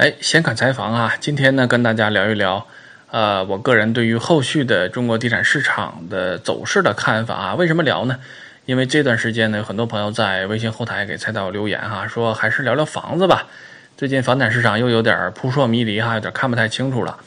[0.00, 1.12] 哎，先看采访啊！
[1.20, 2.66] 今天呢，跟大家聊一聊，
[3.10, 7.54] 呃，我个人对于后续的中国地产市场的走势的看法啊。
[7.54, 8.16] 为什么聊呢？
[8.64, 13.48] 因为这段时间呢，有很多朋友在微信后台给菜导留言哈，说还是聊聊房子吧。
[13.98, 17.18] 最近房产市场又有点扑朔迷离哈，有点看不太清楚了，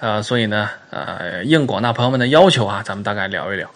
[0.00, 3.70] 呃，所以呢，呃，应广大朋友们的要求啊，咱们大概聊一聊。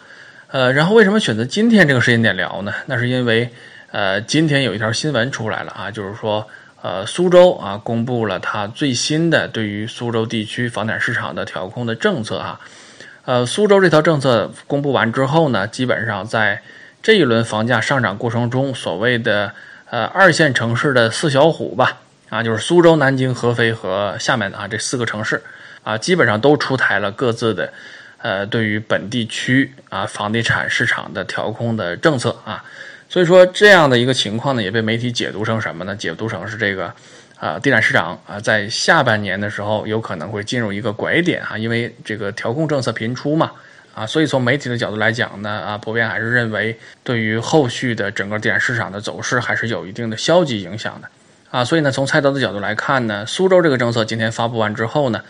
[0.48, 2.74] 呃，然后为什么选择今天这个时间点聊呢？
[2.84, 3.48] 那是因为，
[3.90, 6.46] 呃，今天有一条新闻出来了啊，就是说。
[6.84, 12.60] 呃，苏州啊，公布了它最新的对于苏州地区房产市场的调控的政策啊。
[13.24, 16.60] 呃，苏州这条政策公布完之后呢，基本上在
[17.02, 19.52] 这一轮房价上涨过程中，所谓的
[19.88, 25.42] 呃二线城市的四小虎吧，啊，就是苏州、南京、合肥和厦门啊这四个城市
[25.84, 27.72] 啊，基本上都出台了各自的
[28.18, 32.62] 呃对于本地区啊房地产市场的调控的政策啊。
[33.14, 35.94] 所以说这样的一个情况呢，也被媒体解读成什么呢？
[35.94, 36.92] 解读成是这个，
[37.38, 43.52] 啊，地产市场啊，在下半年的时候有可能会进入一个拐点啊，因为这个调控政策频出嘛，
[43.94, 51.08] 啊，所以从媒体的角度来讲呢，啊，普遍还是认为对于后续的整个地产市场的走势还是有一定的消极影响的，
[51.52, 55.22] 啊，所以呢，从菜刀的角度来看呢，苏州这个政策今天发布完之后呢，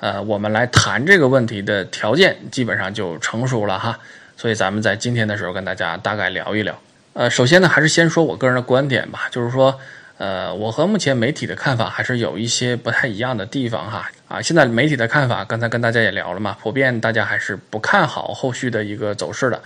[0.00, 3.98] 呃，我们来谈这个问题的条件基本上就成熟了哈，
[4.38, 6.74] 所以咱们在今天的时候跟大家大概聊一聊。
[7.16, 9.80] 呃，首先呢，还是先说我个人的观点吧，就是说，
[10.18, 14.10] 呃，我和目前媒体的看法还是有一些不太一样的地方哈。
[14.28, 19.62] 啊，现在媒体的看法，刚才跟大家也聊了嘛，普遍大家还是不看好后续的一个走势的，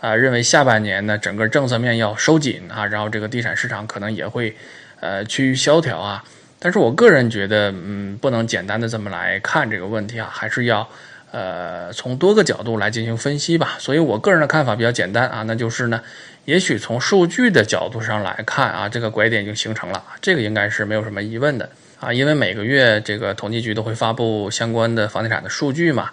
[0.00, 4.56] 啊，认为下半年呢，整个政策面要收紧啊，然后这个地产市场可能也会，
[5.00, 6.24] 呃，趋于萧条啊。
[6.58, 10.88] 但是我个人觉得，嗯，不能简单的这么来看这个问题啊，还是要，
[11.32, 13.76] 呃，从多个角度来进行分析吧。
[13.78, 16.00] 所以我个人的看法比较简单啊，那就是呢。
[16.44, 26.10] 也许从数据的角度上来看啊，这个拐点已经形成了，这个应该是没有什么疑问的啊，因为每个月这个统计局都会发布相关的房地产的数据嘛，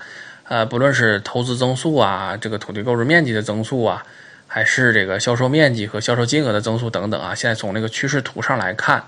[0.47, 4.05] 呃，不论是投资增速啊，这个土地购置面积的增速啊，
[4.47, 9.03] 还是这个销售面积和销售金额的增速等等啊，现在从那个趋势图上来看，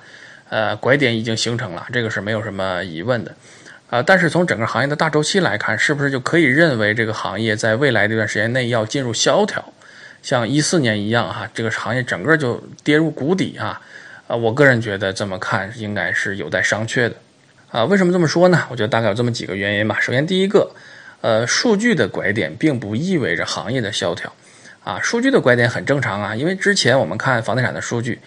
[0.49, 3.33] 呃，拐点已经形成了，这个是没有什么疑问的
[3.89, 4.03] 啊。
[4.03, 9.71] 但是从整个行业的大周期来看，是不是就可以认为这个行业在未来这段时间内要进入萧条？
[10.23, 13.79] 像一四年一样哈，这个行业整个就跌入谷底啊，
[14.25, 17.15] 啊，我个人觉得这么看应该是有待商榷的，
[17.69, 18.63] 啊，为什么这么说呢？
[18.71, 19.99] 我觉得大概有这么几个原因吧。
[19.99, 20.71] 首先，第一个，
[21.19, 24.33] 呃，数据的拐点并不意味着行业的萧条，
[24.85, 28.17] 啊，数据的拐点很正常啊，因为之前我们看房地产的数据，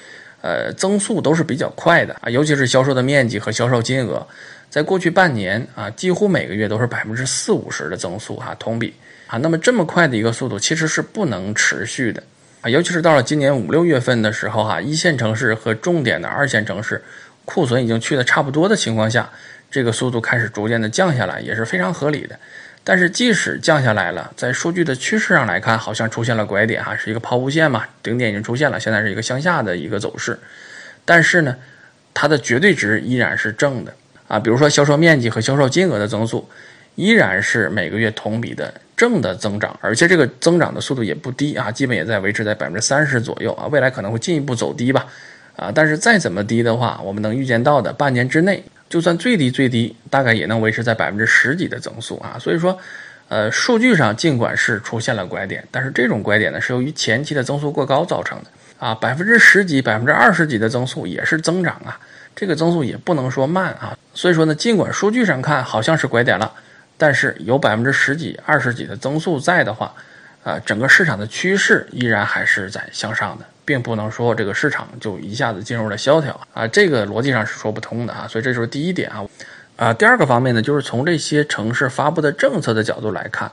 [0.42, 4.26] 呃，增速都是比较快的啊，尤其是销售的面积和销售金额，
[4.68, 8.92] 在过去半年啊，几乎每个月都是百分之四五十的增速哈，同比。
[9.26, 12.22] 啊，那么这么快的一个速度其实是不能持续的
[12.60, 17.02] 啊，尤其是到了今年五六月份的时候哈，一线城市和重点的二线城市
[17.44, 19.28] 库存已经去的差不多的情况下，
[19.70, 22.38] 这个速度开始逐渐的降下来也是非常合理的。
[22.84, 30.38] 但是即使降下来了，在数据的趋势上来看，好像出现了拐点哈，是一个抛物线嘛，顶点已经出现了，现在是一个向下的一个走势。
[31.04, 31.56] 但是呢，
[32.14, 33.92] 它的绝对值依然是正的
[34.28, 36.48] 啊，比如说销售面积和销售金额的增速。
[36.94, 45.06] 依然是每个月同比的正的增长，而且这个增长的速度也不低啊，基本也在维持在百分之三十左右啊，未来可能会进一步走低吧，
[45.54, 52.78] 啊，但是再怎么低的话，我们能预见到的半年之内，就算最低最低，大概也能维持在百分之十几的增速啊，所以说，
[53.28, 58.50] 呃，数据上尽管是出现了拐点，但是这种拐点呢是由于前期的增速过高造成的。
[58.78, 61.98] 啊，百分之十几、百分之二十几的增速也是增长啊，
[62.34, 66.52] 这个增速也不能说慢啊，所以说呢，尽管数据上看好像是拐点了。
[66.98, 69.94] 但是有百分之十几、二十几的增速在的话，
[70.42, 78.26] 啊，整个市场的趋势依然还是在向上的，并不能说这个市场就一下子进入了萧条啊，这个逻辑上是说不通的啊。
[78.28, 79.26] 所以这就是第一点啊，
[79.76, 83.50] 啊，第二个方面呢，就是从这些城市发布的政策的角度来看，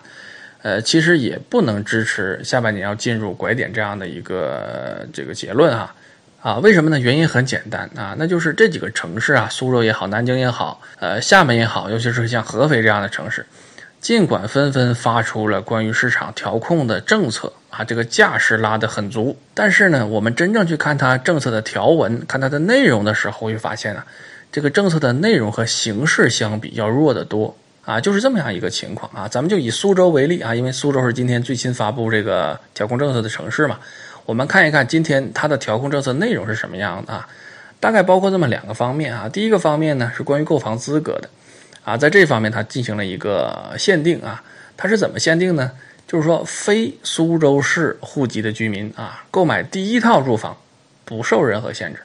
[0.62, 5.74] 呃，其实也不能支持下半年要进入拐点这样的一个这个结论。
[5.74, 5.94] 啊，
[6.44, 7.00] 啊为什么呢？
[7.00, 13.45] 原因很简单啊，那就是这几个城市啊，苏州也好，南京也好，呃，厦门也好，尤其是像合肥这样的城市，
[14.01, 24.06] 尽管纷纷发出了关于市场调控的政策啊，这个架势拉得很足，但是呢，我们真正去看它政策的条文，看它的内容的时候，会发现啊，
[24.51, 27.56] 这个政策的内容和形式相比要弱得多
[27.86, 29.30] 啊，就是这么样一个情况啊。
[29.30, 33.80] 咱们就以苏州为例啊，因为苏州是今天最新发布这个调控政策的城市嘛。
[34.25, 37.28] 我们看一看今天它的调控政策内容是什么样的啊？
[37.80, 39.28] 大概包括这么两个方面啊。
[39.28, 41.30] 第一个方面呢是关于购房资格的，
[41.84, 44.44] 啊，在这方面它进行了一个限定啊。
[44.75, 45.72] 它是怎么限定呢？
[46.06, 50.56] 就是说非苏州市户籍的居民啊，购买第一套住房
[51.06, 52.00] 不受任何限制，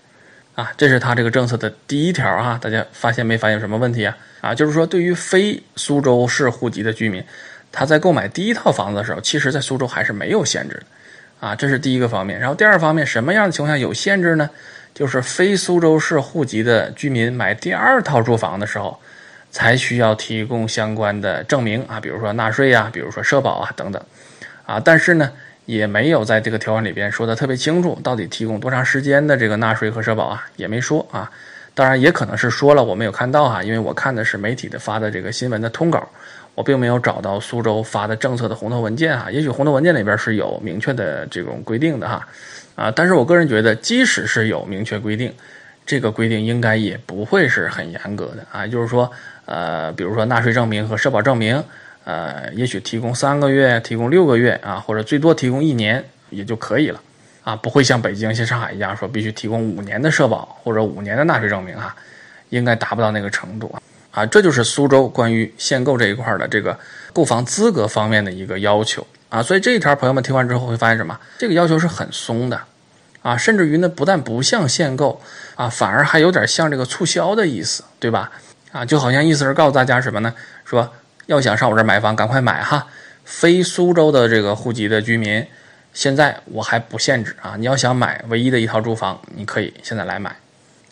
[0.54, 4.16] 啊，这是他这个政策的第一条哈，大家发现没发现什么问题啊？
[4.40, 7.22] 啊，就是说对于非苏州市户籍的居民，
[7.70, 10.82] 他在购买第一套房子的时候，其实在苏州还是没有限制的，
[11.40, 12.38] 啊，这是第一个方面。
[12.38, 14.48] 然后第二方面，什么样的情况下有限制呢？
[14.94, 18.98] 就是非苏州市户籍的居民买第二套住房的时候，
[19.50, 24.02] 才需要提供相关的证明啊，比如说纳税啊，比如说社保啊等等，
[24.66, 25.30] 啊，但是呢。
[25.68, 31.30] 也没有在这个条款里边说的特别清楚，到底提供多长时间的这个纳税和社保啊，也没说啊。
[31.74, 36.08] 当然也可能是说了，我没有看到啊，因为我看的是媒体的发的这个新闻的通稿，
[36.58, 39.30] 我并没有找到苏州发的政策的红头文件哈。
[39.30, 42.26] 也许红头文件里边是有明确的这种规定的哈，
[42.74, 45.32] 啊，但是我个人觉得，即使是有明确规定，
[45.86, 48.66] 这个规定应该也不会是很严格的啊。
[48.66, 49.08] 就是说，
[49.44, 51.62] 呃，比如说纳税证明和社保证明。
[52.04, 56.98] 呃，也许提供三个月，提供六个月啊，或者最多提供一年也就可以了，
[57.44, 61.94] 啊，不会像北京、像上海一样说必须提供五年的社保或者五年的纳税证明啊，
[62.48, 63.82] 应该达不到那个程度啊。
[64.10, 66.78] 啊，这就是苏州关于限购这一块的这个
[67.12, 69.42] 购房资格方面的一个要求啊。
[69.42, 71.18] 所以这一条朋友们听完之后会发现什么？
[71.38, 72.60] 这个要求是很松的
[73.22, 75.20] 啊，甚至于呢，不但不像限购
[75.54, 78.30] 啊，反而还有点像这个促销的意思，对吧？
[78.72, 80.34] 啊，就好像意思是告诉大家什么呢？
[80.64, 80.92] 说。
[81.28, 82.86] 要想上我这儿买房，赶快买哈！
[83.22, 85.46] 非苏州的这个户籍的居民，
[85.92, 87.54] 现在我还不限制啊！
[87.58, 90.34] 你要想买唯一的一套住房，你可以现在来买，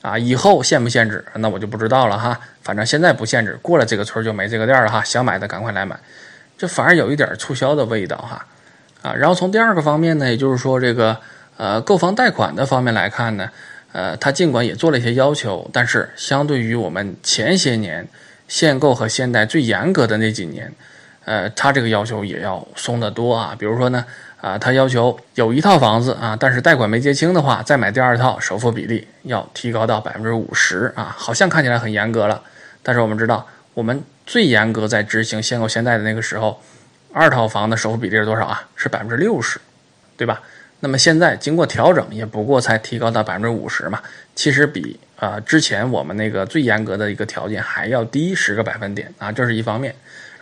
[0.06, 2.38] 啊，以后限不限制，那我就不知道了哈。
[2.62, 5.02] 反正现在不限制，过了这个村就没这个店了哈。
[5.02, 5.98] 想买的赶快来买，
[6.56, 8.46] 这反而有一点促销的味道哈，
[9.02, 9.12] 啊。
[9.12, 11.16] 然后从第二个方面呢，也就是说这个
[11.56, 13.50] 呃购房贷款的方面来看呢，
[13.90, 18.06] 呃，它尽管也做了一些要求，但是相对于我们前些年。
[18.48, 20.72] 限购和限贷最严格的那几年，
[21.24, 23.56] 呃，他这个要求也要松得多啊。
[23.58, 24.04] 比如说呢，
[24.46, 31.12] 啊，他要求有一套房子啊，但是贷款没结清的话，再买第二套，首付比例要提高到百分之五十啊。
[31.18, 32.40] 好像看起来很严格了，
[32.80, 33.44] 但是我们知道，
[33.74, 36.62] 我们最严格在执行限购限贷的那个时候，
[37.12, 38.68] 二套房的首付比例是多少啊？
[38.76, 39.60] 是百分之六十，
[40.16, 40.40] 对吧？
[40.78, 44.00] 那么现在经过调整，也不过才提高到百分之五十嘛，
[44.36, 49.92] 其实比啊之前我们那个最严格的一个条件还要低十个百分点啊，这是一方面。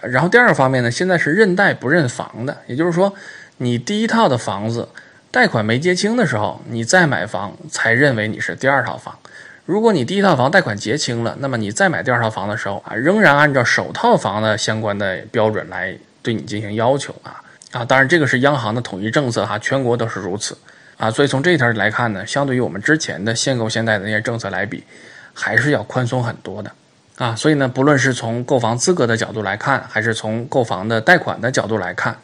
[0.02, 3.14] 然后第二个方面呢，现在是认贷不认房的，也就是说，
[3.58, 4.88] 你第一套的房子
[5.30, 9.18] 贷款没结清的时候，你再买房才认为你是第二套房。
[9.64, 17.40] 如果你第一套房贷款结清了，那么你再买第二套房的时候啊，仍然按照首套房的相关的标准来对你进行要求啊。
[17.72, 20.56] 啊，当然这个是央行的统一政策哈，全国都是如此
[20.96, 24.84] 啊，所以从这一条来看呢，相对于我们之前的限购限贷的那些政策来比，
[25.32, 26.70] 还是要宽松很多的
[27.16, 27.34] 啊。
[27.34, 32.16] 所以呢，不论是从购房资格的角度来看，还是从购房的贷款的角度来看，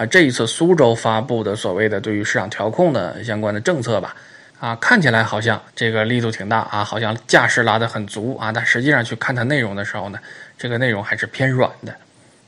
[0.00, 4.16] 啊，这一次苏州发布的所谓的对于市场调控的相关的政策吧，
[4.58, 10.18] 啊，看起来好像这个力度挺大啊，好像架势拉得很足啊，但实际上去看它内容的时候呢，
[10.56, 11.94] 这个内容还是偏软的。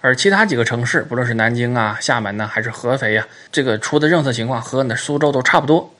[0.00, 5.92] 而其他几个城市，不论是南京啊、厦门呢，还是合肥呀，这个出的政策情况和那苏州都差不多，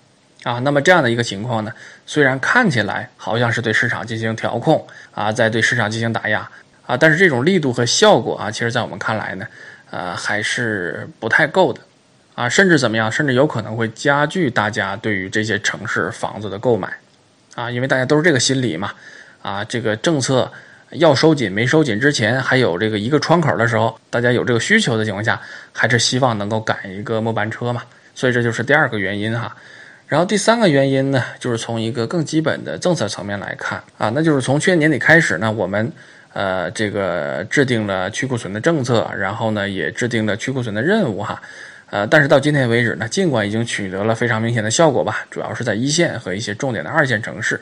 [0.45, 1.71] 啊，那么这样的一个情况呢，
[2.07, 6.49] 虽然看起来好像是对市场进行调控啊，在对市场进行打压
[6.87, 9.47] 啊，但是这种力度和效果啊，其实在我们看来呢，
[9.93, 11.81] 呃，还是不太够的，
[12.35, 16.93] 啊，甚至怎么样，甚至有可能会加剧大家对于这些城市房子的购买，
[17.55, 18.91] 啊，因为大家都是这个心理嘛，
[19.43, 20.51] 啊，这个政策。
[20.97, 25.41] 要收紧没收紧之前，还有这个一个窗口的时候，大家有这个需求的情况下，
[25.73, 27.83] 还是希望能够赶一个末班车嘛。
[28.15, 29.57] 所以这就是第二个原因哈。
[30.07, 35.91] 然后第三个原因呢，就是从一个更基本的政策层面来看啊，那就是从去年年底开始呢，我们
[36.33, 41.41] 呃这个制定了去库存的政策，然后呢也制定了去库存的任务哈。
[41.91, 47.61] 呃，但是到今天为止呢，尽管已经取得了非常明显的效果吧，主要是在一线和一些重点的二线城市，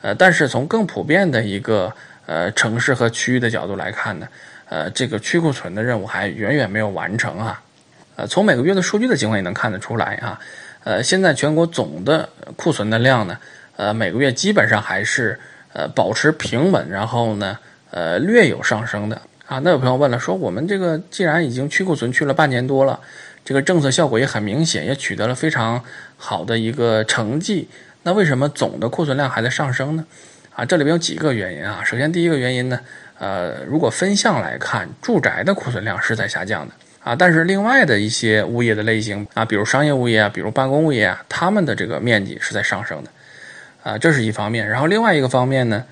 [0.00, 1.94] 呃，但是从更普遍的一个
[2.26, 4.26] 呃，城市和区域的角度来看呢，
[4.68, 7.62] 呃，这个去库存的任务还远远没有完成啊。
[8.16, 10.40] 呃，从每个月的数据的情况也能看得出来啊。
[10.82, 13.38] 呃，现在全国总的库存的量呢，
[13.76, 15.38] 呃，每个月基本上还是
[15.72, 17.56] 呃保持平稳，然后呢，
[17.90, 19.58] 呃，略有上升的啊。
[19.60, 22.98] 那有朋友问了，说我们这个既然已经去库存去了半年多了，
[23.44, 25.82] 这个政策效果也很明显，也取得了非常
[26.16, 27.68] 好的一个成绩，
[28.02, 30.04] 那为什么总的库存量还在上升呢？
[30.54, 31.82] 啊，这里边有几个原因啊。
[31.84, 32.80] 首先，第一个原因呢，
[33.18, 43.10] 呃，如果分项来看，住宅的库存量是在下降的啊，但是另外的一些物业的类型啊，比如商业物业啊，比如办公物业啊，他们的这个面积是在上升的
[43.84, 44.68] 啊，这是一方面。
[44.68, 45.84] 然后另外一个方面呢，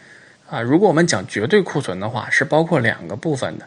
[0.49, 3.67] 啊，如果我们讲绝对库存的话，是包括两个部分的。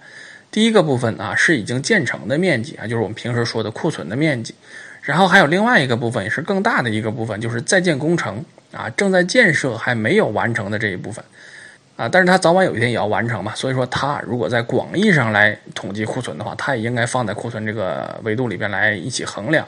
[0.51, 4.55] 第一个部分啊，是已经建成的面积啊，就是我们平时说的库存的面积。
[5.01, 11.23] 然后还有另外一个部分，也是更大的一个部分，就是在建工程啊，正在建设还没有完成的这一部分，
[11.95, 19.67] 啊，但是它早晚有一天也要完成嘛，所以说它如果在广义上来统计库存的话，它也应该放在库存这个维度里边来一起衡量。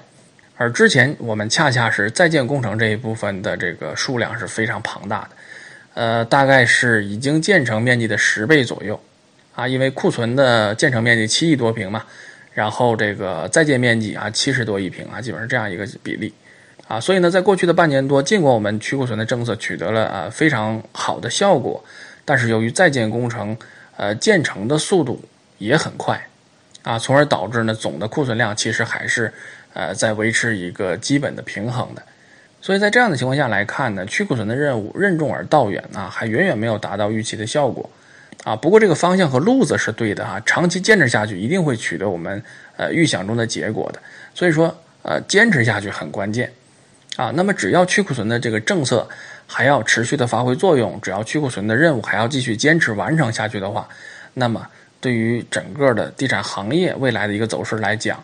[0.57, 5.29] 而之前我们恰恰是在建工程这一部分的这个数量是非常庞大的，
[5.93, 8.99] 呃，大概是已经建成面积的十倍左右，
[9.53, 12.05] 啊，因为库存的建成面积七亿多平嘛，
[12.53, 16.33] 然后这个在建面积啊七十多亿平啊，基本上这样一个比例。
[16.87, 21.81] 啊，所以呢，在过去的半年多，尽管我们去库存的政策取得了啊非常好的效果，
[22.25, 23.57] 但是由于在建工程，
[23.95, 25.23] 呃建成的速度
[25.57, 26.27] 也很快，
[26.83, 29.31] 啊，从而导致呢总的库存量其实还是
[29.73, 32.03] 呃在维持一个基本的平衡的。
[32.61, 37.89] 所以在这样的情况下来看呢，去库存的任务任重而道远啊，还远远没有达到预期的效果。
[38.43, 42.41] 啊，不过这个方向和路子是对的哈，长期坚持下去一定会取得我们
[42.77, 43.99] 呃预想中的结果的。
[44.33, 46.51] 所以说呃坚持下去很关键。
[47.17, 49.07] 啊，那么只要去库存的这个政策
[49.45, 53.87] 还要持续的发挥作用，只要去库存的任务还要继续坚持完成下去的话，
[54.33, 54.65] 那么
[55.01, 58.23] 对于整个的地产行业未来的一个走势来讲，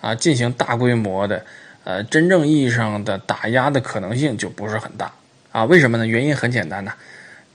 [0.00, 1.42] 啊，进行大规模的
[1.84, 5.12] 呃真正意义上的打压的可能性就不是很大
[5.52, 5.64] 啊。
[5.64, 6.06] 为什么呢？
[6.06, 6.92] 原因很简单呐，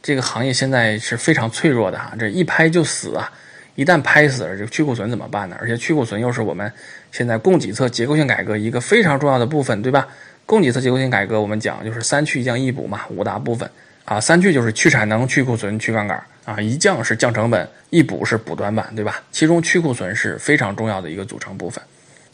[0.01, 3.31] 这个行业现在是非常脆弱的哈，这一拍就死啊，
[3.75, 5.57] 一旦拍死了，这个去库存怎么办呢？
[5.59, 6.71] 而且去库存又是我们
[7.11, 10.07] 现在供给侧结构性改革一个非常重要的部分，对吧？
[10.45, 13.69] 供给侧结构性改革，我们讲就是三去一降一补嘛，五大部分
[14.03, 14.19] 啊。
[14.19, 16.59] 三去就是去产能、去库存、去杠杆啊。
[16.59, 19.21] 一降是降成本，一补是补短板，对吧？
[19.31, 21.83] 其中去库存是非常重要的一个组成部分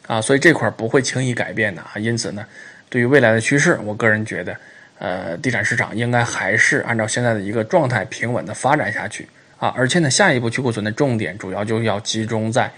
[0.08, 1.92] 啊，所以这块不会轻易改变的啊。
[1.98, 2.46] 因此呢，
[2.90, 4.56] 对于未来的趋势，我个人觉得，
[5.00, 9.74] 呃，地产市场应该还是按照现在的一个状态平稳的发展下去啊。
[9.78, 12.72] 而且呢，下一步去库存的重点主要就要集中在，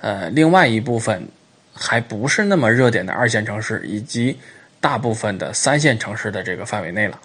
[0.00, 1.26] 呃，另外一部分
[1.72, 4.38] 还不是那么热点的二线城市以及。
[4.82, 7.16] 大部分的三线城市的这个范围内了，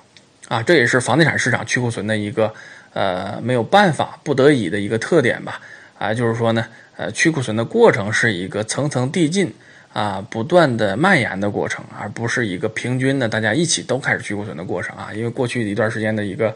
[0.47, 2.53] 啊，这也是房地产市场去库存的一个
[2.93, 5.59] 呃没有办法不得已的一个特点吧，
[5.97, 6.63] 啊，就是说呢，
[6.97, 9.53] 呃，去库存的过程是一个层层递进
[9.93, 16.55] 啊，不断的蔓延的过程，而不是一个平均的大家一起都开始去库存的过程啊，因为过去一段时间的一个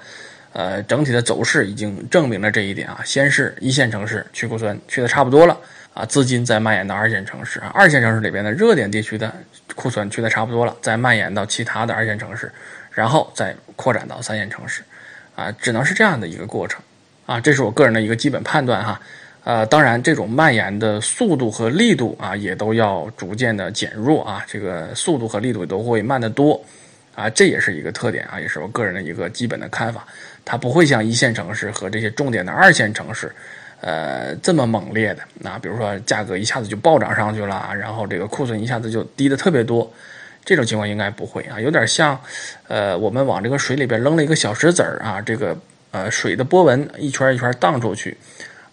[0.53, 5.57] 呃整体的走势已经证明了这一点啊，先是一线城市去库存去的差不多了。
[5.93, 9.29] 啊，资金再蔓延到二线城市啊，二线城市里边的热点地区的
[9.75, 12.49] 库存去的差不多了，再蔓延到其他的二线城市，
[12.93, 14.83] 然后再扩展到三线城市，
[15.35, 16.81] 啊，只能是这样的一个过程，
[17.25, 19.01] 啊，这是我个人的一个基本判断哈，
[19.43, 26.63] 呃，当然这种蔓延的速度和力度啊，也都要逐渐的减弱啊，这个速度和力度都会慢得多，
[27.15, 30.05] 啊，这也是一个特点啊，也是我个人的一个基本的看法，
[30.45, 33.31] 它不会像一线城市和这些重点的二线城市。
[33.83, 39.91] 呃，这么猛烈的，那比如说价格一下子就暴涨上去了，然后这个库存一下子就低的特别多，
[40.45, 42.15] 这种情况应该不会啊，有点像，
[42.67, 45.57] 呃，我们往这个水里边扔了一个小石子儿啊，这个
[45.89, 48.15] 呃水的波纹一圈一圈荡出去，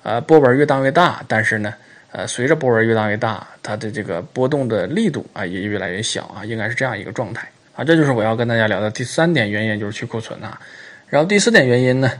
[0.08, 1.74] 呃波纹越荡越大，但是呢，
[2.12, 7.46] 呃随着波纹越荡越大，它的这个波动的力度啊也越来越小啊，应该是这样一个状态
[7.76, 10.58] 啊，这就是我要跟大家聊的第三点原因，就是去库存啊，
[11.08, 12.10] 然后第四点原因呢。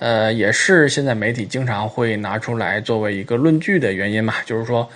[0.00, 4.86] 呃，也是现在媒体经常会拿出来作为一个论据的原因嘛，就是说，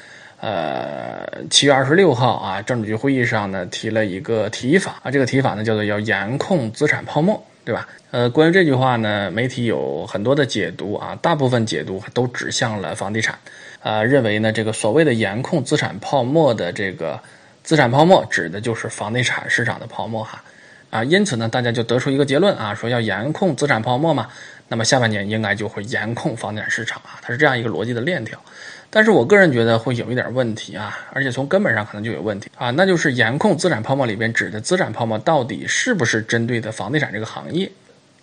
[0.41, 7.87] 呃，七月二十六号啊，政治局会议上呢提了一个提法啊，这个提法呢叫做要严控资产泡沫，对吧？
[8.13, 13.39] 呃，关于这句话呢，媒体有很多的解读啊，大部分解读都指向了房地产，
[13.83, 17.21] 啊，认为呢这个所谓的严控资产泡沫的这个
[17.63, 20.43] 资产泡沫指的就是房地产市场的泡沫哈，
[20.89, 24.29] 啊，因此呢大家就得出一个结论啊，说要严控资产泡沫嘛。
[24.69, 28.43] 那么下半年应该就会严控房地产市场啊，它是这样一个逻辑的链条。
[28.91, 37.71] 但是我个人觉得会有一点问题啊，而且从根本上可能就有问题啊，那就是严控资产泡沫里边指的资产泡沫到底是不是针对的房地产这个行业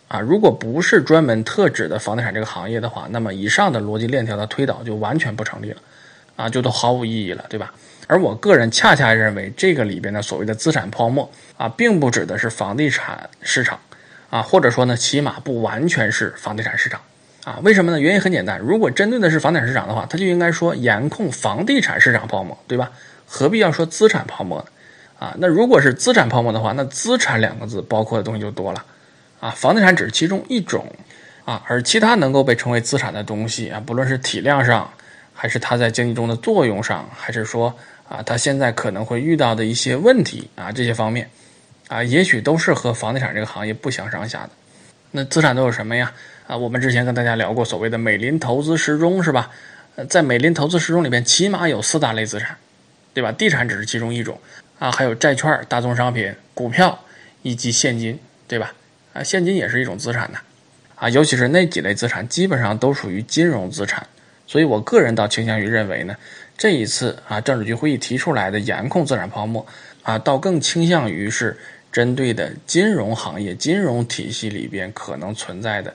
[0.08, 0.20] 啊？
[0.20, 5.78] 如果不是专门特指的房地产这个行业的话，那么以上的逻辑链条的推导就完全不成立了
[6.36, 7.74] 啊，就都毫无意义了，对吧？
[8.08, 13.80] 而我个人恰恰认为这个里边的所谓的资产泡沫啊，并不指的是房地产市场。
[14.32, 17.00] 啊，或者说呢，起码不完全是房地产市场，
[17.46, 18.00] 啊，为什么呢？
[18.00, 22.92] 原因很简单，如果针对的是房地产市场的话，它就应该说严控房地产市场泡沫，对吧？
[23.28, 24.66] 何必要说资产泡沫呢？
[25.20, 28.84] 啊，那如果是资产泡沫的话，那资产两个字包括的东西就多了，
[29.40, 30.92] 啊，房地产只是其中一种，
[31.46, 34.92] 啊，而其他能够被称为资产的东西啊，不论是体量上，
[35.32, 37.72] 还是它在经济中的作用上，还是说
[38.10, 41.30] 啊，它现在可能会遇到的一些问题啊，这些方面。
[41.88, 44.50] 啊，也许都是和房地产这个行业不相上下的。
[45.16, 46.12] 那资产都有什么呀？
[46.46, 49.50] 啊，我们之前跟大家聊过所谓的美林投资时钟，是吧？
[49.96, 52.58] 呃，在美林投资时钟里边，起码有四大类资产，
[53.14, 53.32] 对吧？
[53.32, 54.38] 地产只是其中一种
[54.78, 57.00] 啊，还有债券、大宗商品、股票
[57.44, 58.74] 以及现金对吧？
[59.14, 60.38] 啊，现金也是一种资产呢，
[60.96, 64.06] 啊，尤其是那几类资产基本上都属于金融资产，
[64.46, 66.14] 所以我个人倒倾向于认为呢，
[66.58, 69.66] 这一次啊政治局会议提出来的严控资产泡沫
[70.04, 71.58] 啊，倒更倾向于是
[71.96, 75.94] 针对的金融行业、金融体系里边可能存在的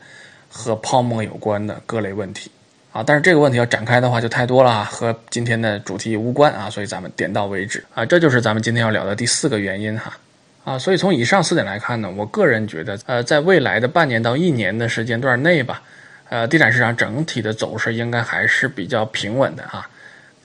[0.49, 2.51] 和泡沫有关的各类问题。
[2.91, 10.17] 啊，但是这个问题要展开的话就太多了啊，和今天的主题无关啊，所以咱们点到为止啊，这就是咱们今天要聊的第四个原因哈。
[10.65, 15.83] 啊，所以从以上四点来看呢，我个人觉得，呃，在未来的半年到一年的时间段内吧，
[16.31, 19.87] 呃，地产市场整体的走势应该还是比较平稳的啊。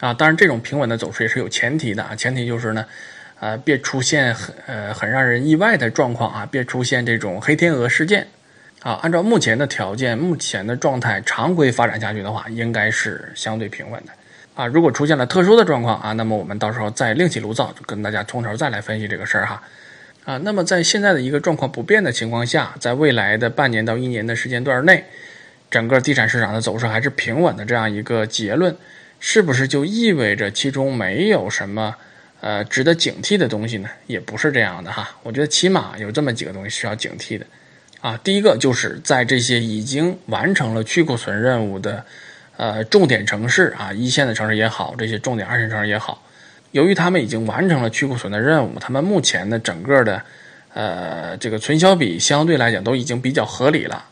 [0.01, 2.85] 啊，当然这种平稳的走势也是有前提的啊，前提就是呢，
[3.39, 8.27] 啊，别出现很呃很让人意外的状况啊，别出现这种黑天鹅事件。
[8.81, 14.11] 啊，按照目前的条件、目前的状态，常规发展下去的话，应该是相对平稳的。
[14.53, 19.63] 啊，如果出现了特殊的状况啊，那么我们到时候再另起炉灶，跟大家从头再来分析这个事儿哈。
[20.23, 25.03] 啊，那么在现在的一个状况不变的情况下，在未来的半年到一年的时间段内，
[25.71, 28.77] 整个地产市场的走势还是平稳的这样一个结论，
[29.19, 31.95] 是不是就意味着其中没有什么
[32.45, 33.89] 呃值得警惕的东西呢？
[34.05, 35.09] 也不是这样的哈。
[35.23, 37.45] 我觉得起码有这么几个东西需要警惕的。
[38.01, 42.05] 啊，第一个就是在这些已经完成了去库存任务的，
[42.55, 46.21] 呃，重点城市啊，一线的城市也好，这些重点二线城市也好，
[46.69, 50.21] 由于他们已经完成了去库存的任务，他们目前的整个的，
[50.75, 54.05] 呃，这个存销比相对来讲都已经比较合理了，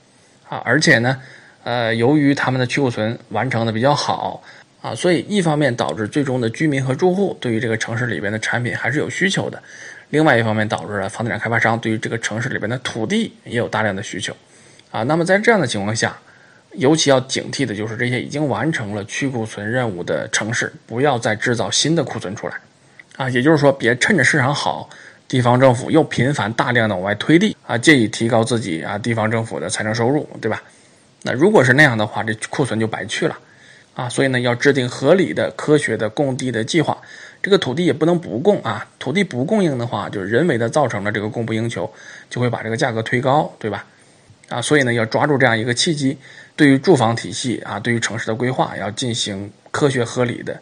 [0.50, 1.22] 啊，而且呢，
[1.64, 4.42] 呃，由于他们的去库存完成的比较好，
[4.84, 9.64] 啊，所以一方面导致最终的居民和住户对于这个城市里边的产品还是有需求的。
[10.10, 14.36] 另外一方面，导致了房地产开发商对于这个城市里边的土地也有大量的需求，
[14.92, 16.20] 啊，那么在这样的情况下，
[16.74, 22.56] 尤其要警惕的就是这些已经完成了去库存任务的城市，不要再制造新的库存出来，
[23.16, 24.90] 啊，也就是说，别趁着市场好，
[25.30, 30.62] 地方政府又频繁大量的往外推地，啊，借以提高自己啊地方政府的财政收入，对吧？
[31.24, 33.40] 那如果是那样的话，这库存就白去了，
[33.96, 36.98] 啊，所以呢，要制定合理的、科学的供地的计划。
[37.42, 41.92] 这个土地也不能不供啊，土地不供应的话，就是人为的造成了这个供不应求，
[42.30, 43.86] 就会把这个价格推高，对吧？
[44.50, 46.18] 啊，所以呢，要抓住这样一个契机，
[46.56, 50.54] 对于住房体系啊，对于城市的规划，要进行科学合理的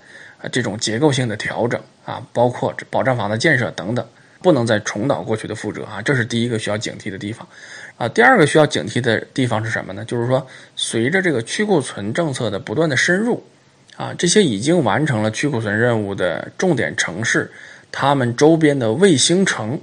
[0.42, 4.06] 啊这种结构性的调整啊，包括保障房的建设等等，
[4.42, 7.48] 不能再重蹈过去的覆辙啊，这是第一个需要警惕的地方
[7.98, 8.08] 啊。
[8.08, 10.04] 第二个需要警惕的地方是什么呢？
[10.06, 13.44] 就是说，随着这个去库存政策的不断的深入。
[13.98, 17.52] 啊，这些已经完成了去库存任务的重点城市，
[17.92, 19.80] 他们周边的卫星城，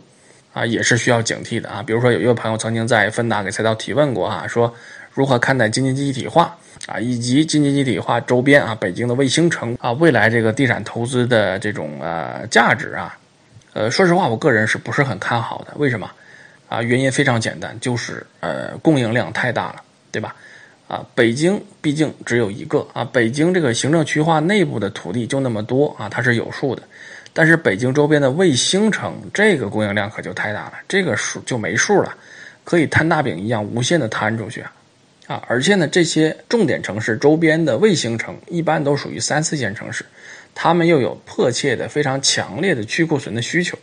[0.53, 1.83] 啊，也是需要警惕的啊。
[1.83, 4.75] 比如说，有一位朋友曾经在芬达给赛道提问过啊，说
[5.12, 13.16] 如何看待京津冀一体化啊，以及京津冀一体化周边啊，北京的卫星城啊，未来这个地产投资的这种呃价值啊，
[13.78, 15.72] 呃，说实话，我个人是不是很看好的？
[15.76, 16.10] 为什么？
[16.68, 19.76] 啊，原因非常简单，就是呃，供应量太大了，
[20.10, 20.34] 对吧？
[20.88, 26.82] 啊，北京毕竟只有一个啊，北京这个行政区划内部的土地就那么多啊，它是有数的。
[27.32, 32.12] 但是北京周边的卫星城，这个供应量可就太大了，这个数就没数了，
[32.64, 34.72] 可以摊大饼一样无限的摊出去啊！
[35.28, 40.04] 啊，而且呢，这些重点城市周边的卫星城一般都属于三四线城市，
[40.61, 43.79] 他们又有迫切的、非常强烈的去库存的需求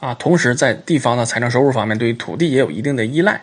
[0.00, 3.42] 啊，同时在地方的财政收入方面，对于土地也有一定的依赖，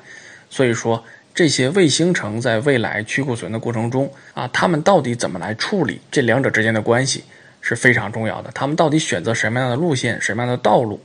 [0.50, 1.04] 所以说。
[1.34, 7.24] 这些卫星城在未来去库存的过程中啊，他们到底怎么来处理这两者之间的关系
[7.62, 8.52] 是非常重要的。
[8.54, 11.00] 他们到底选择什么样的路线、什么样的道路、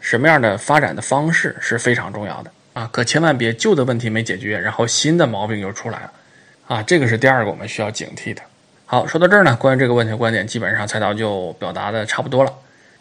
[0.00, 2.88] 什么样的发展的方式是非常重要的啊！
[2.90, 6.12] 可千万别旧的问题没解决，然后新的毛病又出来了
[6.68, 6.82] 啊！
[6.82, 8.40] 这个是第二个我们需要警惕的。
[8.88, 12.52] 好，说到这儿呢，关于这个问题的观点，基本上菜刀就表达的差不多了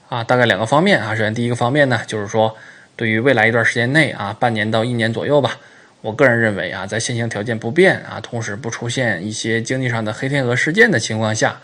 [0.09, 0.23] 啊。
[0.23, 2.57] 大概两个方面啊，首先第一个方面呢，就是说
[2.95, 5.59] 对于未来一段时间内啊，半年到一年左右吧。
[6.01, 11.55] 我个人认为啊，在现行条件不变啊，同时不出现一些经济上的黑天鹅事件的情况下，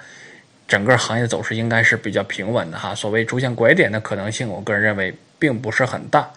[0.68, 2.94] 整个行业的走势应该是比较平稳的哈。
[2.94, 6.30] 所谓出现拐点的可能性，我个人认为并不是很大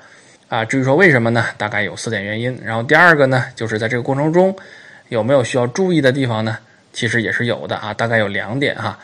[0.49, 0.65] 啊。
[0.65, 1.45] 至于说为什么呢？
[1.59, 2.59] 大概有四点原因。
[2.65, 4.57] 然后第二个呢，就是在这个过程中
[5.11, 6.57] 有没有需要注意的地方呢？
[6.95, 8.99] 其实也是有的啊，大概有两点哈。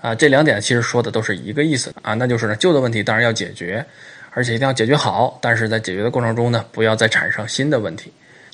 [0.00, 3.84] 啊，这两点其实说的都是一个意思啊，那就是呢，旧的问题当然要解决，
[4.30, 8.12] 而且一定要解决好，但是在解决的过程中呢，不要再产生新的问题。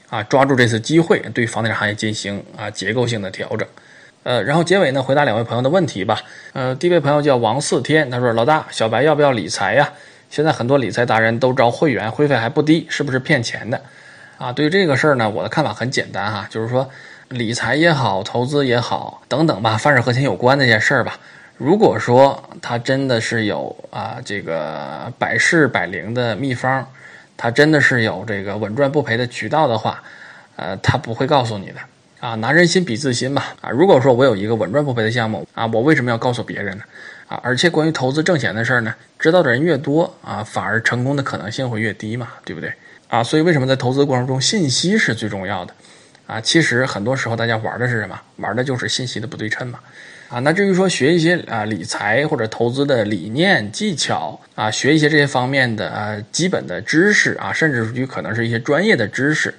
[0.08, 3.68] 啊，抓住这次机会，对房地产行业进行啊结构性的调整，
[4.24, 6.20] 呃，然后结尾呢，回答两位朋友的问题吧。
[6.52, 9.92] 呃，第一位朋友叫王四天，他说：“老大，小白要不要理财呀？
[10.28, 13.80] 现在很多理财达人都招会员，会费还不低，是不是骗钱的？”
[14.38, 16.88] 啊，对于这个事儿呢，我的看法很简单哈，就是说
[17.30, 21.18] 理财也好，投资也好，等等吧，凡是和钱有关那些事儿吧，
[21.56, 26.86] 如果说他真的是有啊这个百试百灵的秘方。
[27.42, 30.02] 他真的是有这个稳赚不赔的渠道的话，
[30.56, 31.76] 呃，他不会告诉你的
[32.20, 32.34] 啊。
[32.34, 33.70] 拿人心比自心嘛啊。
[33.70, 36.84] 如果说我有一个稳赚不赔的项目啊，我为什么要告诉别人呢？
[37.28, 42.70] 啊，而且关于投资挣钱的事儿呢，知道的人越多啊，反而成功的可能性会越低嘛，对不对？
[43.08, 45.72] 啊，所以为什么在投资过程中信息是最重要的？
[46.30, 48.20] 啊，其实很多时候大家玩的是什么？
[48.36, 49.80] 玩的就是信息的不对称嘛。
[50.28, 59.52] 啊，那至于说学一些啊理财或者投资的理念技巧啊，学一些这些方面的啊基本的知识啊，甚至于可能是一些专业的知识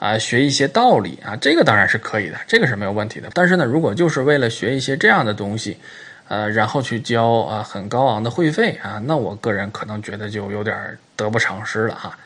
[0.00, 3.30] 啊，学一些道理啊，这个当然是可以的，这个是没有问题的。
[3.32, 5.78] 但是呢，如果就是为了学一些这样的东西，
[6.26, 12.18] 呃，然后去交啊很高昂的会费啊，那我个人可能觉得就有点得不偿失了哈。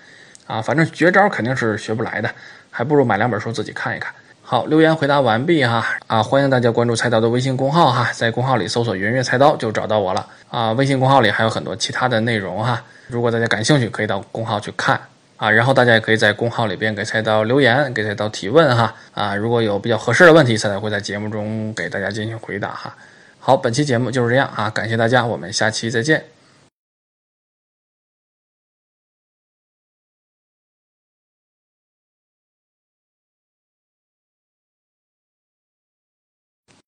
[0.46, 2.30] 啊，反正绝招肯定是学不来的。
[2.72, 4.12] 还不如买两本书自己看一看。
[4.44, 6.22] 好，留言回答完毕哈啊！
[6.22, 10.72] 欢迎大家关注菜刀的微信公号哈，在公号里搜索“圆月菜刀”就找到我了啊。
[10.72, 15.00] 微信公号里还有很多其他的内容哈，如果大家感兴趣，可以到公号去看
[15.36, 15.50] 啊。
[15.50, 19.34] 然后大家也可以在公号里边给菜刀留言，给菜刀提问哈啊。
[19.34, 22.94] 如果有比较合适的问题，菜刀会在节目中给大家进行回答哈。
[23.38, 26.22] 好，本期节目就是这样啊，感谢大家，我们下期再见。